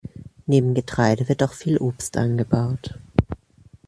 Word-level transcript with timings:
Neben 0.47 0.73
Getreide 0.73 1.29
wird 1.29 1.43
auch 1.43 1.53
viel 1.53 1.77
Obst 1.77 2.17
angebaut. 2.17 2.95